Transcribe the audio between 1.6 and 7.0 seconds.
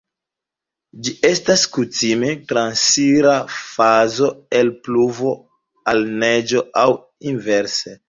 kutime transira fazo el pluvo al neĝo aŭ